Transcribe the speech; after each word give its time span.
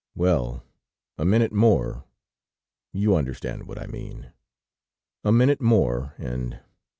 "...Well, 0.25 0.63
a 1.19 1.25
minute 1.25 1.51
more... 1.53 2.05
you 2.91 3.15
understand 3.15 3.67
what 3.67 3.77
I 3.77 3.85
mean? 3.85 4.33
A 5.23 5.31
minute 5.31 5.61
more 5.61 6.15
and 6.17 6.59